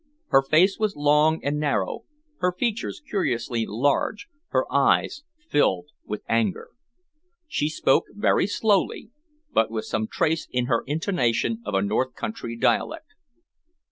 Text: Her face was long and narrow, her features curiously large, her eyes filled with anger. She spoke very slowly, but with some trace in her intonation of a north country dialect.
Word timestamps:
Her 0.29 0.41
face 0.41 0.79
was 0.79 0.95
long 0.95 1.43
and 1.43 1.59
narrow, 1.59 2.05
her 2.39 2.51
features 2.51 3.03
curiously 3.07 3.67
large, 3.67 4.29
her 4.47 4.65
eyes 4.73 5.21
filled 5.47 5.91
with 6.03 6.23
anger. 6.27 6.69
She 7.47 7.69
spoke 7.69 8.05
very 8.09 8.47
slowly, 8.47 9.11
but 9.53 9.69
with 9.69 9.85
some 9.85 10.07
trace 10.07 10.47
in 10.49 10.65
her 10.65 10.83
intonation 10.87 11.61
of 11.67 11.75
a 11.75 11.83
north 11.83 12.15
country 12.15 12.57
dialect. 12.57 13.13